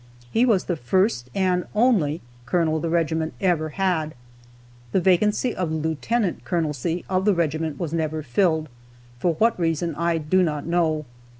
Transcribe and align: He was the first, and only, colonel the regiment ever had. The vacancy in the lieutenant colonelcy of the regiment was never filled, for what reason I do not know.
He 0.31 0.47
was 0.47 0.63
the 0.63 0.75
first, 0.75 1.29
and 1.35 1.65
only, 1.75 2.21
colonel 2.47 2.79
the 2.79 2.89
regiment 2.89 3.35
ever 3.39 3.69
had. 3.69 4.15
The 4.93 4.99
vacancy 4.99 5.49
in 5.51 5.55
the 5.57 5.65
lieutenant 5.67 6.43
colonelcy 6.43 7.05
of 7.07 7.23
the 7.23 7.35
regiment 7.35 7.79
was 7.79 7.93
never 7.93 8.23
filled, 8.23 8.67
for 9.19 9.35
what 9.35 9.59
reason 9.59 9.93
I 9.93 10.17
do 10.17 10.41
not 10.41 10.65
know. 10.65 11.05